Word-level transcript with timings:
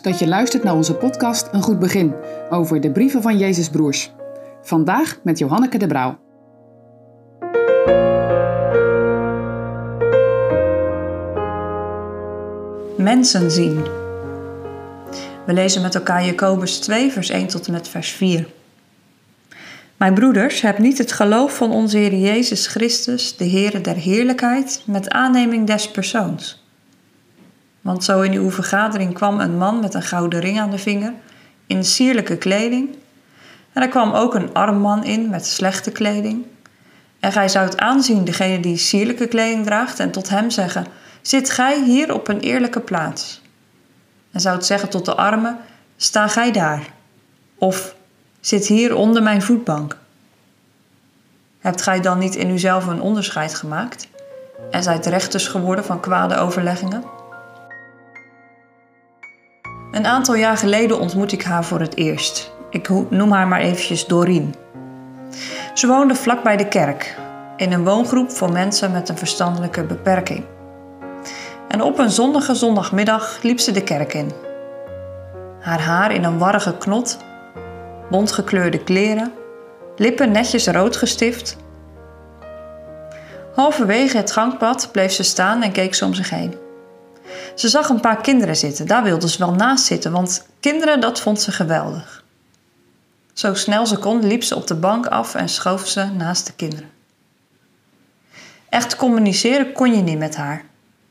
Dat 0.00 0.18
je 0.18 0.28
luistert 0.28 0.62
naar 0.62 0.74
onze 0.74 0.94
podcast 0.94 1.48
Een 1.52 1.62
Goed 1.62 1.78
Begin 1.78 2.14
over 2.50 2.80
de 2.80 2.92
brieven 2.92 3.22
van 3.22 3.38
Jezus 3.38 3.68
Broers. 3.68 4.12
Vandaag 4.62 5.18
met 5.22 5.38
Johanneke 5.38 5.78
de 5.78 5.86
Brouw. 5.86 6.18
Mensen 12.96 13.50
zien. 13.50 13.82
We 15.46 15.52
lezen 15.52 15.82
met 15.82 15.94
elkaar 15.94 16.24
Jacobus 16.24 16.78
2, 16.78 17.12
vers 17.12 17.28
1 17.28 17.46
tot 17.46 17.66
en 17.66 17.72
met 17.72 17.88
vers 17.88 18.10
4. 18.10 18.46
Mijn 19.96 20.14
broeders, 20.14 20.60
heb 20.60 20.78
niet 20.78 20.98
het 20.98 21.12
geloof 21.12 21.56
van 21.56 21.70
onze 21.70 21.96
Heer 21.96 22.14
Jezus 22.14 22.66
Christus, 22.66 23.36
de 23.36 23.48
Heere 23.50 23.80
der 23.80 23.96
Heerlijkheid, 23.96 24.82
met 24.86 25.10
aanneming 25.10 25.66
des 25.66 25.90
persoons 25.90 26.61
want 27.82 28.04
zo 28.04 28.20
in 28.20 28.32
uw 28.32 28.50
vergadering 28.50 29.14
kwam 29.14 29.40
een 29.40 29.58
man 29.58 29.80
met 29.80 29.94
een 29.94 30.02
gouden 30.02 30.40
ring 30.40 30.60
aan 30.60 30.70
de 30.70 30.78
vinger, 30.78 31.12
in 31.66 31.84
sierlijke 31.84 32.36
kleding. 32.36 32.96
En 33.72 33.82
er 33.82 33.88
kwam 33.88 34.12
ook 34.12 34.34
een 34.34 34.54
arm 34.54 34.78
man 34.78 35.04
in 35.04 35.30
met 35.30 35.46
slechte 35.46 35.90
kleding. 35.90 36.44
En 37.20 37.32
gij 37.32 37.48
zoudt 37.48 37.78
aanzien 37.78 38.24
degene 38.24 38.60
die 38.60 38.76
sierlijke 38.76 39.26
kleding 39.26 39.64
draagt 39.64 39.98
en 39.98 40.10
tot 40.10 40.28
hem 40.28 40.50
zeggen: 40.50 40.86
Zit 41.20 41.50
gij 41.50 41.82
hier 41.82 42.14
op 42.14 42.28
een 42.28 42.40
eerlijke 42.40 42.80
plaats? 42.80 43.42
En 44.30 44.40
zoudt 44.40 44.64
zeggen 44.64 44.88
tot 44.88 45.04
de 45.04 45.14
arme: 45.14 45.56
Sta 45.96 46.28
gij 46.28 46.52
daar? 46.52 46.86
Of 47.54 47.94
zit 48.40 48.66
hier 48.66 48.94
onder 48.94 49.22
mijn 49.22 49.42
voetbank? 49.42 49.96
Hebt 51.58 51.82
gij 51.82 52.00
dan 52.00 52.18
niet 52.18 52.34
in 52.34 52.50
uzelf 52.50 52.86
een 52.86 53.00
onderscheid 53.00 53.54
gemaakt 53.54 54.08
en 54.70 54.82
zijt 54.82 55.06
rechters 55.06 55.48
geworden 55.48 55.84
van 55.84 56.00
kwade 56.00 56.36
overleggingen? 56.36 57.21
Een 59.92 60.06
aantal 60.06 60.34
jaar 60.34 60.56
geleden 60.56 61.00
ontmoet 61.00 61.32
ik 61.32 61.42
haar 61.42 61.64
voor 61.64 61.80
het 61.80 61.96
eerst. 61.96 62.52
Ik 62.70 62.88
noem 63.10 63.32
haar 63.32 63.48
maar 63.48 63.60
eventjes 63.60 64.06
Doreen. 64.06 64.54
Ze 65.74 65.86
woonde 65.86 66.14
vlak 66.14 66.42
bij 66.42 66.56
de 66.56 66.68
kerk, 66.68 67.16
in 67.56 67.72
een 67.72 67.84
woongroep 67.84 68.30
voor 68.30 68.52
mensen 68.52 68.92
met 68.92 69.08
een 69.08 69.18
verstandelijke 69.18 69.84
beperking. 69.84 70.44
En 71.68 71.82
op 71.82 71.98
een 71.98 72.10
zonnige 72.10 72.54
zondagmiddag 72.54 73.38
liep 73.42 73.60
ze 73.60 73.72
de 73.72 73.82
kerk 73.82 74.14
in. 74.14 74.30
Haar 75.60 75.80
haar 75.80 76.12
in 76.12 76.24
een 76.24 76.38
warrige 76.38 76.76
knot, 76.78 77.18
bontgekleurde 78.10 78.78
kleren, 78.78 79.32
lippen 79.96 80.30
netjes 80.30 80.66
rood 80.66 80.96
gestift. 80.96 81.56
Halverwege 83.54 84.16
het 84.16 84.32
gangpad 84.32 84.88
bleef 84.92 85.12
ze 85.12 85.22
staan 85.22 85.62
en 85.62 85.72
keek 85.72 86.00
om 86.02 86.14
zich 86.14 86.30
heen. 86.30 86.61
Ze 87.54 87.68
zag 87.68 87.88
een 87.88 88.00
paar 88.00 88.20
kinderen 88.20 88.56
zitten. 88.56 88.86
Daar 88.86 89.02
wilde 89.02 89.28
ze 89.28 89.38
wel 89.38 89.54
naast 89.54 89.84
zitten, 89.84 90.12
want 90.12 90.46
kinderen, 90.60 91.00
dat 91.00 91.20
vond 91.20 91.40
ze 91.40 91.52
geweldig. 91.52 92.24
Zo 93.32 93.54
snel 93.54 93.86
ze 93.86 93.98
kon, 93.98 94.26
liep 94.26 94.42
ze 94.42 94.56
op 94.56 94.66
de 94.66 94.74
bank 94.74 95.06
af 95.06 95.34
en 95.34 95.48
schoof 95.48 95.86
ze 95.86 96.04
naast 96.04 96.46
de 96.46 96.52
kinderen. 96.52 96.90
Echt 98.68 98.96
communiceren 98.96 99.72
kon 99.72 99.94
je 99.94 100.02
niet 100.02 100.18
met 100.18 100.36
haar, 100.36 100.64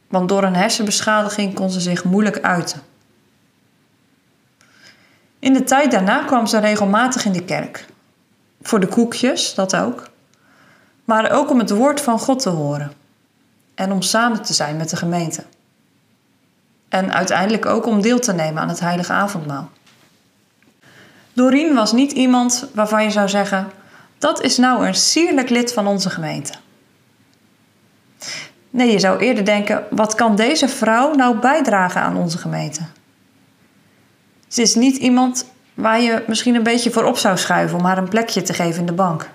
want 0.07 0.29
door 0.29 0.43
een 0.43 0.55
hersenbeschadiging 0.55 1.53
kon 1.53 1.69
ze 1.69 1.79
zich 1.79 2.03
moeilijk 2.03 2.41
uiten. 2.41 2.81
In 5.39 5.53
de 5.53 5.63
tijd 5.63 5.91
daarna 5.91 6.23
kwam 6.23 6.45
ze 6.45 6.59
regelmatig 6.59 7.25
in 7.25 7.31
de 7.31 7.43
kerk. 7.43 7.85
Voor 8.61 8.79
de 8.79 8.87
koekjes, 8.87 9.53
dat 9.53 9.75
ook. 9.75 10.09
Maar 11.05 11.31
ook 11.31 11.49
om 11.49 11.59
het 11.59 11.69
woord 11.69 12.01
van 12.01 12.19
God 12.19 12.41
te 12.41 12.49
horen. 12.49 12.91
En 13.75 13.91
om 13.91 14.01
samen 14.01 14.41
te 14.41 14.53
zijn 14.53 14.77
met 14.77 14.89
de 14.89 14.95
gemeente. 14.95 15.43
En 16.91 17.13
uiteindelijk 17.13 17.65
ook 17.65 17.85
om 17.85 18.01
deel 18.01 18.19
te 18.19 18.33
nemen 18.33 18.61
aan 18.61 18.69
het 18.69 18.79
heilige 18.79 19.13
avondmaal. 19.13 19.69
Doreen 21.33 21.73
was 21.73 21.91
niet 21.91 22.11
iemand 22.11 22.67
waarvan 22.73 23.03
je 23.03 23.09
zou 23.09 23.29
zeggen: 23.29 23.67
dat 24.17 24.41
is 24.41 24.57
nou 24.57 24.87
een 24.87 24.95
sierlijk 24.95 25.49
lid 25.49 25.73
van 25.73 25.87
onze 25.87 26.09
gemeente. 26.09 26.53
Nee, 28.69 28.91
je 28.91 28.99
zou 28.99 29.19
eerder 29.19 29.45
denken: 29.45 29.83
wat 29.89 30.15
kan 30.15 30.35
deze 30.35 30.67
vrouw 30.67 31.13
nou 31.15 31.37
bijdragen 31.37 32.01
aan 32.01 32.17
onze 32.17 32.37
gemeente? 32.37 32.81
Ze 34.47 34.61
is 34.61 34.75
niet 34.75 34.97
iemand 34.97 35.45
waar 35.73 36.01
je 36.01 36.23
misschien 36.27 36.55
een 36.55 36.63
beetje 36.63 36.91
voor 36.91 37.03
op 37.03 37.17
zou 37.17 37.37
schuiven 37.37 37.77
om 37.77 37.85
haar 37.85 37.97
een 37.97 38.09
plekje 38.09 38.41
te 38.41 38.53
geven 38.53 38.79
in 38.79 38.85
de 38.85 38.93
bank. 38.93 39.29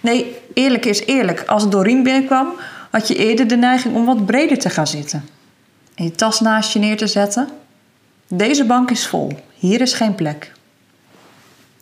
Nee, 0.00 0.36
eerlijk 0.54 0.84
is 0.84 1.04
eerlijk. 1.04 1.44
Als 1.46 1.68
Doreen 1.68 2.02
binnenkwam, 2.02 2.48
had 2.90 3.08
je 3.08 3.14
eerder 3.14 3.46
de 3.46 3.56
neiging 3.56 3.94
om 3.94 4.04
wat 4.04 4.26
breder 4.26 4.58
te 4.58 4.70
gaan 4.70 4.86
zitten 4.86 5.36
en 5.98 6.04
je 6.04 6.10
tas 6.10 6.40
naast 6.40 6.72
je 6.72 6.78
neer 6.78 6.96
te 6.96 7.06
zetten. 7.06 7.48
Deze 8.28 8.64
bank 8.64 8.90
is 8.90 9.06
vol, 9.06 9.32
hier 9.54 9.80
is 9.80 9.92
geen 9.92 10.14
plek. 10.14 10.52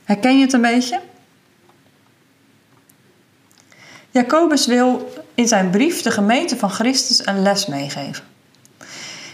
Herken 0.04 0.37
je 0.38 0.44
het 0.44 0.53
een 0.53 0.60
beetje? 0.60 1.00
Jacobus 4.10 4.66
wil 4.66 5.12
in 5.34 5.49
zijn 5.49 5.71
brief 5.71 6.03
de 6.03 6.10
gemeente 6.10 6.56
van 6.56 6.71
Christus 6.71 7.27
een 7.27 7.43
les 7.43 7.66
meegeven. 7.66 8.25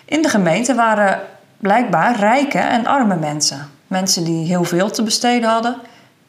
In 0.05 0.23
de 0.23 0.29
gemeente 0.29 0.75
waren 0.75 1.21
blijkbaar 1.59 2.17
rijke 2.17 2.59
en 2.59 2.87
arme 2.87 3.17
mensen. 3.17 3.71
Mensen 3.87 4.25
die 4.25 4.47
heel 4.47 4.65
veel 4.65 4.91
te 4.91 5.03
besteden 5.03 5.49
hadden 5.51 5.77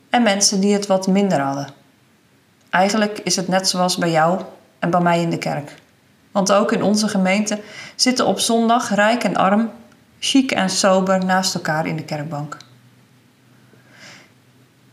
en 0.09 0.23
mensen 0.23 0.59
die 0.59 0.73
het 0.73 0.87
wat 0.87 1.07
minder 1.07 1.39
hadden. 1.39 1.67
Eigenlijk 2.69 3.19
is 3.19 3.35
het 3.35 3.47
net 3.47 3.67
zoals 3.67 3.97
bij 3.97 4.11
jou 4.11 4.41
en 4.79 4.89
bij 4.89 5.01
mij 5.01 5.21
in 5.21 5.29
de 5.29 5.37
kerk. 5.37 5.81
Want 6.33 6.51
ook 6.51 6.71
in 6.71 6.83
onze 6.83 7.07
gemeente 7.07 7.59
zitten 7.95 8.25
op 8.25 8.39
zondag 8.39 8.95
rijk 8.95 9.23
en 9.23 9.35
arm, 9.35 9.71
chic 10.19 10.51
en 10.51 10.69
sober 10.69 11.25
naast 11.25 11.55
elkaar 11.55 11.85
in 11.85 11.95
de 11.95 12.03
kerkbank. 12.03 12.57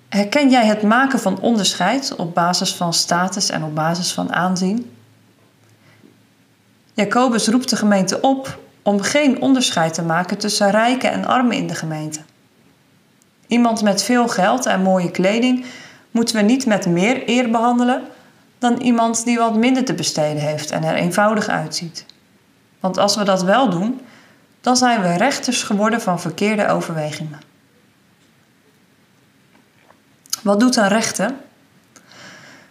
Herken 0.08 0.50
jij 0.50 0.66
het 0.66 0.82
maken 0.82 1.20
van 1.20 1.40
onderscheid 1.40 2.14
op 2.16 2.34
basis 2.34 2.74
van 2.74 2.92
status 2.92 3.50
en 3.50 3.64
op 3.64 3.74
basis 3.74 4.12
van 4.12 4.32
aanzien? 4.32 4.96
Jacobus 6.94 7.48
roept 7.48 7.70
de 7.70 7.76
gemeente 7.76 8.20
op 8.20 8.58
om 8.82 9.00
geen 9.00 9.40
onderscheid 9.40 9.94
te 9.94 10.02
maken 10.02 10.38
tussen 10.38 10.70
rijken 10.70 11.10
en 11.10 11.24
armen 11.24 11.56
in 11.56 11.66
de 11.66 11.74
gemeente. 11.74 12.20
Iemand 13.46 13.82
met 13.82 14.02
veel 14.02 14.28
geld 14.28 14.66
en 14.66 14.82
mooie 14.82 15.10
kleding 15.10 15.64
moeten 16.10 16.36
we 16.36 16.42
niet 16.42 16.66
met 16.66 16.86
meer 16.86 17.28
eer 17.28 17.50
behandelen 17.50 18.02
dan 18.60 18.76
iemand 18.76 19.24
die 19.24 19.38
wat 19.38 19.54
minder 19.54 19.84
te 19.84 19.94
besteden 19.94 20.42
heeft 20.42 20.70
en 20.70 20.84
er 20.84 20.94
eenvoudig 20.94 21.48
uitziet. 21.48 22.04
Want 22.80 22.98
als 22.98 23.16
we 23.16 23.24
dat 23.24 23.42
wel 23.42 23.70
doen, 23.70 24.00
dan 24.60 24.76
zijn 24.76 25.02
we 25.02 25.16
rechters 25.16 25.62
geworden 25.62 26.00
van 26.00 26.20
verkeerde 26.20 26.68
overwegingen. 26.68 27.40
Wat 30.42 30.60
doet 30.60 30.76
een 30.76 30.88
rechter? 30.88 31.34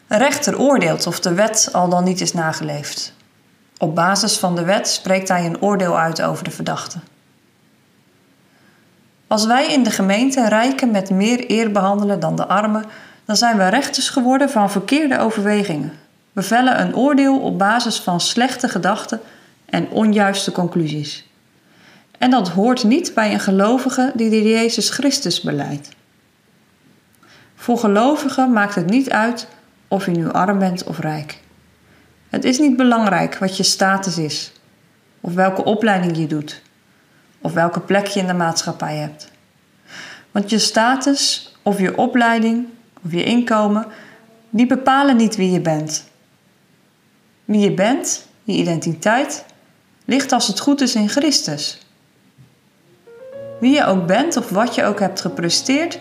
Een 0.07 0.17
rechter 0.17 0.59
oordeelt 0.59 1.07
of 1.07 1.19
de 1.19 1.33
wet 1.33 1.69
al 1.72 1.89
dan 1.89 2.03
niet 2.03 2.21
is 2.21 2.33
nageleefd. 2.33 3.13
Op 3.77 3.95
basis 3.95 4.38
van 4.38 4.56
de 4.56 4.63
wet 4.63 4.88
spreekt 4.88 5.27
hij 5.27 5.45
een 5.45 5.61
oordeel 5.61 6.00
uit 6.00 6.21
over 6.21 6.44
de 6.44 6.51
verdachte. 6.51 7.00
Als 9.27 9.45
wij 9.45 9.67
in 9.67 9.83
de 9.83 9.91
gemeente 9.91 10.47
rijken 10.47 10.91
met 10.91 11.09
meer 11.09 11.51
eer 11.51 11.71
behandelen 11.71 12.19
dan 12.19 12.35
de 12.35 12.47
armen, 12.47 12.85
dan 13.29 13.38
zijn 13.38 13.57
we 13.57 13.67
rechters 13.67 14.09
geworden 14.09 14.50
van 14.50 14.72
verkeerde 14.72 15.19
overwegingen. 15.19 15.94
We 16.31 16.41
vellen 16.41 16.81
een 16.81 16.95
oordeel 16.95 17.40
op 17.40 17.57
basis 17.57 18.00
van 18.00 18.22
slechte 18.22 18.69
gedachten 18.69 19.19
en 19.66 19.90
onjuiste 19.90 20.51
conclusies. 20.51 21.29
En 22.18 22.29
dat 22.29 22.50
hoort 22.50 22.84
niet 22.84 23.13
bij 23.13 23.34
een 23.34 23.39
gelovige 23.39 24.12
die 24.16 24.29
de 24.29 24.44
Jezus 24.44 24.89
Christus 24.89 25.41
beleidt. 25.41 25.89
Voor 27.56 27.78
gelovigen 27.78 28.53
maakt 28.53 28.75
het 28.75 28.89
niet 28.89 29.09
uit 29.09 29.47
of 29.88 30.06
je 30.06 30.12
nu 30.12 30.31
arm 30.31 30.59
bent 30.59 30.84
of 30.84 31.00
rijk. 31.00 31.39
Het 32.29 32.44
is 32.44 32.59
niet 32.59 32.75
belangrijk 32.75 33.38
wat 33.38 33.57
je 33.57 33.63
status 33.63 34.18
is, 34.18 34.51
of 35.21 35.33
welke 35.33 35.63
opleiding 35.63 36.18
je 36.18 36.27
doet, 36.27 36.62
of 37.42 37.53
welke 37.53 37.80
plek 37.80 38.07
je 38.07 38.19
in 38.19 38.27
de 38.27 38.33
maatschappij 38.33 38.95
hebt. 38.95 39.31
Want 40.31 40.50
je 40.50 40.59
status 40.59 41.53
of 41.63 41.80
je 41.80 41.98
opleiding 41.98 42.68
of 43.06 43.12
je 43.12 43.24
inkomen, 43.24 43.86
die 44.50 44.68
bepalen 44.68 45.16
niet 45.16 45.36
wie 45.36 45.51
je 45.51 45.62
bent. 45.62 46.07
Wie 47.46 47.60
je 47.60 47.74
bent, 47.74 48.28
je 48.44 48.54
identiteit, 48.54 49.46
ligt 50.06 50.31
als 50.31 50.48
het 50.48 50.60
goed 50.60 50.81
is 50.81 50.96
in 50.96 51.10
Christus. 51.10 51.88
Wie 53.60 53.75
je 53.75 53.86
ook 53.86 54.06
bent 54.06 54.38
of 54.38 54.50
wat 54.50 54.75
je 54.75 54.84
ook 54.84 55.00
hebt 55.00 55.22
gepresteerd, 55.22 56.00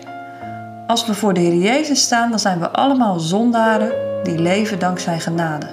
als 0.87 1.05
we 1.05 1.13
voor 1.13 1.33
de 1.33 1.39
Heer 1.39 1.55
Jezus 1.55 2.01
staan, 2.01 2.29
dan 2.29 2.39
zijn 2.39 2.59
we 2.59 2.69
allemaal 2.69 3.19
zondaren 3.19 3.91
die 4.23 4.39
leven 4.39 4.79
dankzij 4.79 5.19
genade. 5.19 5.67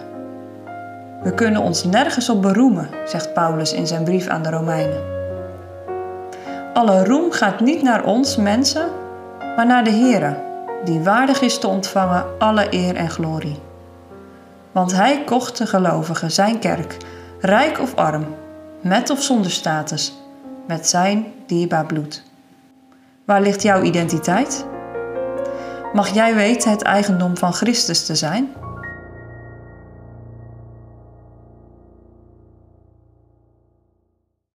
We 1.22 1.34
kunnen 1.34 1.62
ons 1.62 1.84
nergens 1.84 2.28
op 2.28 2.42
beroemen, 2.42 2.88
zegt 3.06 3.32
Paulus 3.32 3.72
in 3.72 3.86
zijn 3.86 4.04
brief 4.04 4.26
aan 4.26 4.42
de 4.42 4.50
Romeinen. 4.50 5.14
Alle 6.74 7.04
roem 7.04 7.30
gaat 7.30 7.60
niet 7.60 7.82
naar 7.82 8.04
ons 8.04 8.36
mensen, 8.36 8.88
maar 9.56 9.66
naar 9.66 9.84
de 9.84 9.90
Here 9.90 10.36
die 10.84 11.00
waardig 11.00 11.40
is 11.40 11.58
te 11.58 11.66
ontvangen 11.66 12.24
alle 12.38 12.66
eer 12.70 12.96
en 12.96 13.10
glorie. 13.10 13.58
Want 14.72 14.92
hij 14.92 15.24
kocht 15.24 15.58
de 15.58 15.66
gelovigen 15.66 16.30
zijn 16.30 16.58
kerk, 16.58 16.96
rijk 17.40 17.80
of 17.80 17.94
arm, 17.94 18.26
met 18.80 19.10
of 19.10 19.22
zonder 19.22 19.50
status, 19.50 20.14
met 20.66 20.88
zijn 20.88 21.26
dierbaar 21.46 21.86
bloed. 21.86 22.22
Waar 23.24 23.40
ligt 23.40 23.62
jouw 23.62 23.82
identiteit? 23.82 24.66
Mag 25.92 26.08
jij 26.08 26.34
weten 26.34 26.70
het 26.70 26.82
eigendom 26.82 27.36
van 27.36 27.52
Christus 27.52 28.06
te 28.06 28.14
zijn? 28.14 28.48